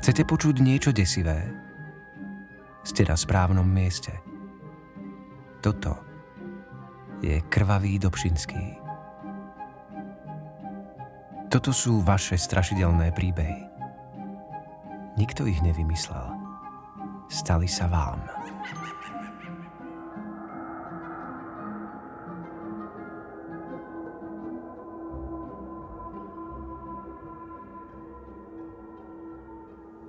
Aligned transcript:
Chcete 0.00 0.24
počuť 0.24 0.64
niečo 0.64 0.96
desivé? 0.96 1.44
Ste 2.80 3.04
na 3.04 3.20
správnom 3.20 3.68
mieste. 3.68 4.16
Toto 5.60 5.92
je 7.20 7.36
krvavý 7.52 8.00
Dobšinský. 8.00 8.80
Toto 11.52 11.76
sú 11.76 12.00
vaše 12.00 12.40
strašidelné 12.40 13.12
príbehy. 13.12 13.68
Nikto 15.20 15.44
ich 15.44 15.60
nevymyslel. 15.60 16.32
Stali 17.28 17.68
sa 17.68 17.84
vám. 17.84 18.24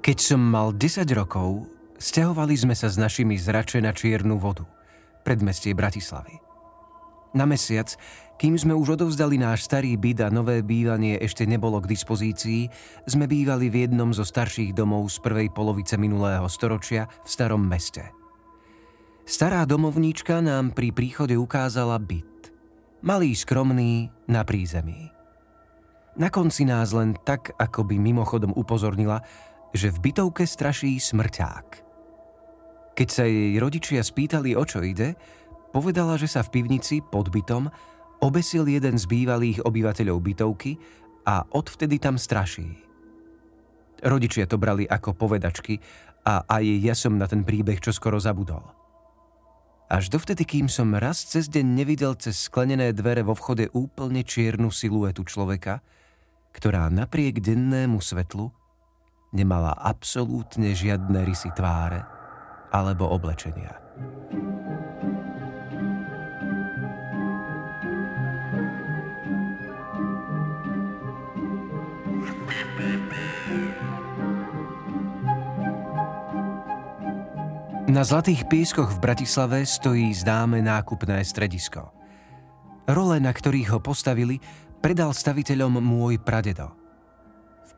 Keď 0.02 0.18
som 0.18 0.42
mal 0.42 0.74
10 0.74 1.06
rokov, 1.14 1.70
stiahovali 2.02 2.58
sme 2.58 2.74
sa 2.74 2.90
s 2.90 2.98
našimi 2.98 3.38
zrače 3.38 3.78
na 3.86 3.94
Čiernu 3.94 4.42
vodu, 4.42 4.66
predmestie 5.22 5.78
Bratislavy. 5.78 6.42
Na 7.38 7.46
mesiac, 7.46 7.94
kým 8.42 8.58
sme 8.58 8.74
už 8.74 8.98
odovzdali 8.98 9.38
náš 9.38 9.70
starý 9.70 9.94
byt 10.02 10.26
a 10.26 10.34
nové 10.34 10.66
bývanie 10.66 11.22
ešte 11.22 11.46
nebolo 11.46 11.78
k 11.86 11.94
dispozícii, 11.94 12.66
sme 13.06 13.30
bývali 13.30 13.70
v 13.70 13.86
jednom 13.86 14.10
zo 14.10 14.26
starších 14.26 14.74
domov 14.74 15.06
z 15.14 15.22
prvej 15.22 15.54
polovice 15.54 16.02
minulého 16.02 16.50
storočia 16.50 17.06
v 17.22 17.30
starom 17.30 17.62
meste. 17.62 18.10
Stará 19.30 19.70
domovníčka 19.70 20.42
nám 20.42 20.74
pri 20.74 20.90
príchode 20.98 21.38
ukázala 21.38 22.02
byt. 22.02 22.50
Malý, 23.06 23.38
skromný, 23.38 24.10
na 24.26 24.42
prízemí. 24.42 25.14
Na 26.18 26.34
konci 26.34 26.66
nás 26.66 26.90
len 26.92 27.16
tak, 27.22 27.54
ako 27.56 27.88
by 27.88 27.96
mimochodom 28.02 28.52
upozornila, 28.52 29.24
že 29.72 29.92
v 29.92 30.12
bytovke 30.12 30.44
straší 30.44 31.00
smrťák. 31.00 31.68
Keď 32.92 33.08
sa 33.08 33.24
jej 33.24 33.56
rodičia 33.58 34.04
spýtali, 34.04 34.54
o 34.56 34.64
čo 34.68 34.84
ide, 34.84 35.16
povedala, 35.72 36.20
že 36.20 36.28
sa 36.28 36.44
v 36.44 36.60
pivnici 36.60 37.00
pod 37.00 37.32
bytom 37.32 37.72
obesil 38.22 38.68
jeden 38.68 39.00
z 39.00 39.08
bývalých 39.08 39.64
obyvateľov 39.64 40.18
bytovky 40.20 40.78
a 41.26 41.48
odvtedy 41.56 41.98
tam 41.98 42.20
straší. 42.20 42.78
Rodičia 44.02 44.50
to 44.50 44.60
brali 44.60 44.84
ako 44.86 45.14
povedačky 45.16 45.80
a 46.26 46.46
aj 46.46 46.64
ja 46.84 46.94
som 46.94 47.18
na 47.18 47.26
ten 47.26 47.42
príbeh 47.42 47.82
čoskoro 47.82 48.20
zabudol. 48.22 48.62
Až 49.92 50.08
dovtedy, 50.08 50.48
kým 50.48 50.72
som 50.72 50.96
raz 50.96 51.28
cez 51.28 51.52
deň 51.52 51.68
nevidel 51.68 52.16
cez 52.16 52.48
sklenené 52.48 52.96
dvere 52.96 53.28
vo 53.28 53.36
vchode 53.36 53.68
úplne 53.76 54.24
čiernu 54.24 54.72
siluetu 54.72 55.28
človeka, 55.28 55.84
ktorá 56.56 56.88
napriek 56.88 57.44
dennému 57.44 58.00
svetlu 58.00 58.52
nemala 59.32 59.72
absolútne 59.76 60.76
žiadne 60.76 61.24
rysy 61.24 61.52
tváre 61.56 62.04
alebo 62.72 63.08
oblečenia. 63.08 63.80
Na 77.92 78.08
Zlatých 78.08 78.48
pískoch 78.48 78.88
v 78.88 79.04
Bratislave 79.04 79.68
stojí 79.68 80.16
známe 80.16 80.64
nákupné 80.64 81.20
stredisko. 81.28 81.92
Role, 82.88 83.20
na 83.20 83.36
ktorých 83.36 83.76
ho 83.76 83.80
postavili, 83.84 84.40
predal 84.80 85.12
staviteľom 85.12 85.84
môj 85.84 86.16
pradedo– 86.24 86.72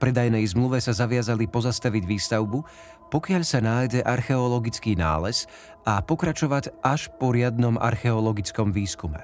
predajnej 0.03 0.43
zmluve 0.51 0.83
sa 0.83 0.91
zaviazali 0.91 1.47
pozastaviť 1.47 2.03
výstavbu, 2.03 2.59
pokiaľ 3.07 3.41
sa 3.47 3.63
nájde 3.63 4.03
archeologický 4.03 4.99
nález 4.99 5.47
a 5.87 6.03
pokračovať 6.03 6.83
až 6.83 7.07
po 7.15 7.31
riadnom 7.31 7.79
archeologickom 7.79 8.75
výskume. 8.75 9.23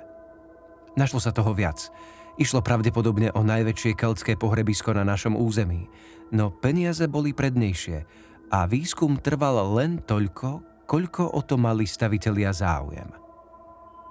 Našlo 0.95 1.19
sa 1.19 1.35
toho 1.35 1.51
viac. 1.51 1.91
Išlo 2.39 2.63
pravdepodobne 2.63 3.35
o 3.35 3.43
najväčšie 3.43 3.99
keltské 3.99 4.39
pohrebisko 4.39 4.95
na 4.95 5.03
našom 5.03 5.35
území, 5.35 5.91
no 6.31 6.47
peniaze 6.47 7.03
boli 7.11 7.35
prednejšie 7.35 8.07
a 8.47 8.63
výskum 8.63 9.19
trval 9.19 9.75
len 9.75 9.99
toľko, 9.99 10.63
koľko 10.87 11.35
o 11.35 11.43
to 11.43 11.59
mali 11.59 11.83
stavitelia 11.83 12.55
záujem. 12.55 13.11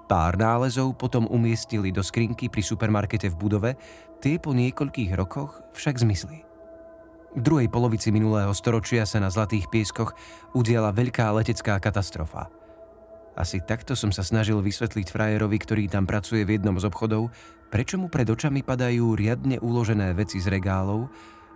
Pár 0.04 0.36
nálezov 0.36 0.96
potom 1.00 1.24
umiestnili 1.28 1.92
do 1.92 2.04
skrinky 2.04 2.52
pri 2.52 2.60
supermarkete 2.60 3.32
v 3.32 3.36
budove, 3.40 3.70
tie 4.20 4.36
po 4.36 4.52
niekoľkých 4.52 5.16
rokoch 5.16 5.64
však 5.72 6.00
zmizli. 6.00 6.47
V 7.36 7.40
druhej 7.44 7.68
polovici 7.68 8.08
minulého 8.08 8.50
storočia 8.56 9.04
sa 9.04 9.20
na 9.20 9.28
Zlatých 9.28 9.68
pieskoch 9.68 10.16
udiala 10.56 10.96
veľká 10.96 11.28
letecká 11.36 11.76
katastrofa. 11.76 12.48
Asi 13.38 13.62
takto 13.62 13.94
som 13.94 14.10
sa 14.10 14.26
snažil 14.26 14.58
vysvetliť 14.58 15.06
frajerovi, 15.14 15.58
ktorý 15.62 15.84
tam 15.86 16.08
pracuje 16.08 16.42
v 16.42 16.58
jednom 16.58 16.74
z 16.80 16.88
obchodov, 16.90 17.30
prečo 17.70 17.94
mu 17.94 18.10
pred 18.10 18.26
očami 18.26 18.66
padajú 18.66 19.14
riadne 19.14 19.62
uložené 19.62 20.10
veci 20.16 20.42
z 20.42 20.50
regálov 20.50 21.06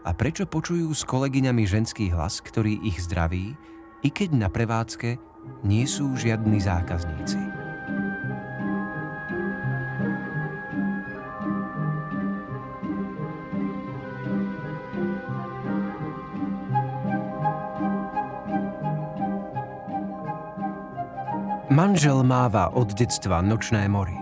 a 0.07 0.15
prečo 0.15 0.47
počujú 0.47 0.93
s 0.95 1.03
kolegyňami 1.03 1.67
ženský 1.67 2.15
hlas, 2.15 2.39
ktorý 2.39 2.79
ich 2.87 3.03
zdraví, 3.03 3.59
i 4.07 4.09
keď 4.15 4.47
na 4.47 4.49
prevádzke 4.53 5.19
nie 5.67 5.89
sú 5.91 6.15
žiadni 6.15 6.63
zákazníci. 6.63 7.52
Manžel 21.73 22.21
máva 22.21 22.69
od 22.69 22.93
detstva 22.93 23.41
nočné 23.41 23.89
mory. 23.89 24.13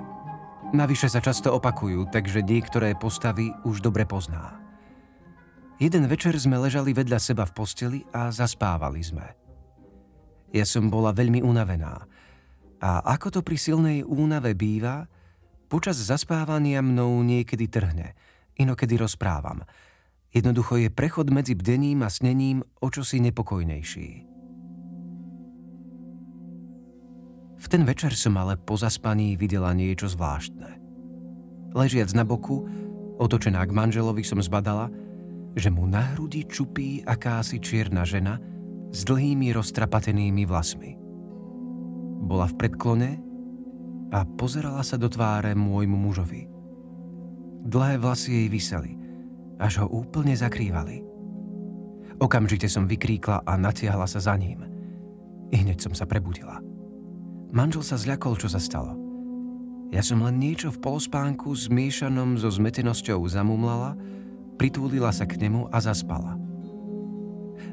Navyše 0.71 1.11
sa 1.11 1.19
často 1.19 1.51
opakujú, 1.51 2.07
takže 2.07 2.47
niektoré 2.47 2.95
postavy 2.95 3.51
už 3.67 3.83
dobre 3.83 4.07
pozná. 4.07 4.55
Jeden 5.83 6.07
večer 6.07 6.39
sme 6.39 6.63
ležali 6.63 6.95
vedľa 6.95 7.19
seba 7.19 7.43
v 7.43 7.51
posteli 7.51 8.01
a 8.15 8.31
zaspávali 8.31 9.03
sme. 9.03 9.27
Ja 10.55 10.63
som 10.63 10.95
bola 10.95 11.11
veľmi 11.11 11.43
unavená. 11.43 12.07
A 12.79 13.03
ako 13.19 13.35
to 13.35 13.41
pri 13.43 13.59
silnej 13.59 14.07
únave 14.07 14.55
býva, 14.55 15.11
počas 15.67 15.99
zaspávania 15.99 16.87
mnou 16.87 17.19
niekedy 17.27 17.67
trhne, 17.67 18.15
inokedy 18.63 18.95
rozprávam. 18.95 19.67
Jednoducho 20.31 20.79
je 20.79 20.87
prechod 20.87 21.35
medzi 21.35 21.59
bdením 21.59 22.07
a 22.07 22.15
snením 22.15 22.63
o 22.79 22.87
čosi 22.95 23.19
nepokojnejší. 23.19 24.30
V 27.61 27.67
ten 27.69 27.85
večer 27.85 28.17
som 28.17 28.41
ale 28.41 28.57
po 28.57 28.81
zaspaní 28.81 29.37
videla 29.37 29.77
niečo 29.77 30.09
zvláštne. 30.09 30.81
Ležiac 31.77 32.09
na 32.17 32.25
boku, 32.25 32.65
otočená 33.21 33.61
k 33.69 33.77
manželovi, 33.77 34.25
som 34.25 34.41
zbadala, 34.41 34.89
že 35.53 35.69
mu 35.69 35.85
na 35.85 36.17
hrudi 36.17 36.49
čupí 36.49 37.05
akási 37.05 37.61
čierna 37.61 38.09
žena 38.09 38.41
s 38.91 39.05
dlhými 39.05 39.53
roztrapatenými 39.53 40.49
vlasmi. 40.49 40.97
Bola 42.25 42.49
v 42.49 42.55
predklone 42.57 43.11
a 44.11 44.25
pozerala 44.25 44.81
sa 44.81 44.97
do 44.97 45.13
tváre 45.13 45.53
môjmu 45.53 45.95
mužovi. 46.01 46.49
Dlhé 47.61 48.01
vlasy 48.01 48.31
jej 48.41 48.49
vyseli, 48.49 48.93
až 49.61 49.85
ho 49.85 49.87
úplne 49.93 50.33
zakrývali. 50.33 51.05
Okamžite 52.25 52.73
som 52.73 52.89
vykríkla 52.89 53.45
a 53.45 53.53
natiahla 53.61 54.09
sa 54.09 54.21
za 54.21 54.33
ním. 54.37 54.65
I 55.53 55.61
hneď 55.61 55.81
som 55.81 55.93
sa 55.93 56.09
prebudila. 56.09 56.70
Manžel 57.51 57.83
sa 57.83 57.99
zľakol, 57.99 58.39
čo 58.39 58.47
sa 58.47 58.63
stalo. 58.63 58.95
Ja 59.91 60.07
som 60.07 60.23
len 60.23 60.39
niečo 60.39 60.71
v 60.71 60.79
polospánku 60.87 61.51
zmiešanom 61.51 62.39
so 62.39 62.47
zmetenosťou 62.47 63.27
zamumlala, 63.27 63.99
pritúlila 64.55 65.11
sa 65.11 65.27
k 65.27 65.35
nemu 65.35 65.67
a 65.75 65.83
zaspala. 65.83 66.39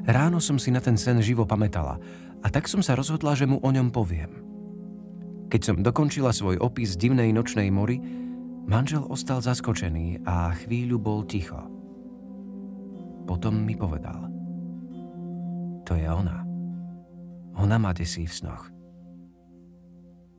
Ráno 0.02 0.42
som 0.42 0.58
si 0.58 0.74
na 0.74 0.82
ten 0.82 0.98
sen 0.98 1.22
živo 1.22 1.46
pamätala 1.46 2.02
a 2.42 2.46
tak 2.50 2.66
som 2.66 2.82
sa 2.82 2.98
rozhodla, 2.98 3.38
že 3.38 3.46
mu 3.46 3.62
o 3.62 3.70
ňom 3.70 3.94
poviem. 3.94 4.42
Keď 5.46 5.60
som 5.62 5.76
dokončila 5.78 6.34
svoj 6.34 6.58
opis 6.58 6.98
divnej 6.98 7.30
nočnej 7.30 7.70
mory, 7.70 8.02
manžel 8.66 9.06
ostal 9.06 9.38
zaskočený 9.38 10.26
a 10.26 10.52
chvíľu 10.58 10.98
bol 10.98 11.22
ticho. 11.22 11.60
Potom 13.30 13.62
mi 13.62 13.78
povedal. 13.78 14.26
To 15.86 15.92
je 15.94 16.08
ona. 16.08 16.42
Ona 17.56 17.76
ma 17.78 17.94
desí 17.94 18.26
v 18.26 18.34
snoch. 18.34 18.77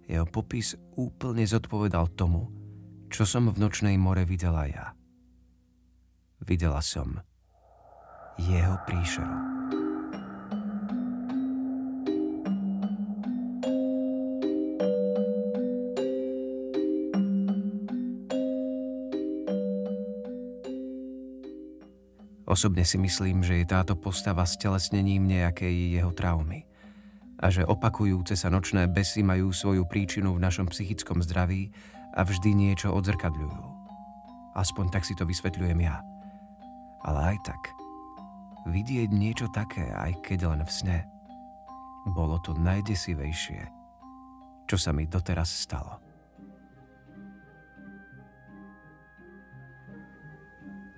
Jeho 0.10 0.26
popis 0.26 0.74
úplne 0.98 1.46
zodpovedal 1.46 2.10
tomu, 2.18 2.50
čo 3.14 3.30
som 3.30 3.46
v 3.54 3.62
nočnej 3.62 3.94
more 4.02 4.26
videla 4.26 4.66
ja. 4.66 4.98
Videla 6.42 6.82
som 6.82 7.22
jeho 8.42 8.74
príšeru. 8.90 9.38
Osobne 22.50 22.82
si 22.82 22.98
myslím, 22.98 23.46
že 23.46 23.62
je 23.62 23.66
táto 23.70 23.94
postava 23.94 24.42
stelesnením 24.42 25.30
nejakej 25.30 26.02
jeho 26.02 26.10
traumy 26.18 26.69
a 27.40 27.48
že 27.48 27.64
opakujúce 27.64 28.36
sa 28.36 28.52
nočné 28.52 28.92
besy 28.92 29.24
majú 29.24 29.56
svoju 29.56 29.88
príčinu 29.88 30.36
v 30.36 30.44
našom 30.44 30.68
psychickom 30.68 31.24
zdraví 31.24 31.72
a 32.12 32.28
vždy 32.28 32.52
niečo 32.52 32.92
odzrkadľujú. 32.92 33.64
Aspoň 34.60 34.86
tak 34.92 35.08
si 35.08 35.16
to 35.16 35.24
vysvetľujem 35.24 35.80
ja. 35.80 36.04
Ale 37.00 37.36
aj 37.36 37.38
tak, 37.48 37.62
vidieť 38.68 39.08
niečo 39.16 39.48
také, 39.56 39.88
aj 39.88 40.20
keď 40.20 40.52
len 40.52 40.62
v 40.68 40.72
sne, 40.72 41.00
bolo 42.12 42.44
to 42.44 42.52
najdesivejšie, 42.60 43.62
čo 44.68 44.76
sa 44.76 44.92
mi 44.92 45.08
doteraz 45.08 45.48
stalo. 45.48 46.04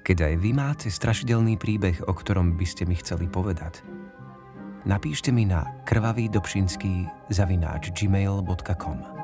Keď 0.02 0.18
aj 0.26 0.36
vy 0.42 0.52
máte 0.58 0.90
strašidelný 0.90 1.62
príbeh, 1.62 2.02
o 2.10 2.14
ktorom 2.18 2.58
by 2.58 2.66
ste 2.66 2.90
mi 2.90 2.98
chceli 2.98 3.30
povedať, 3.30 3.86
napíšte 4.86 5.30
mi 5.30 5.46
na 5.46 5.66
krvavý 5.86 6.30
zavináč 7.30 7.94
gmail.com. 7.94 9.21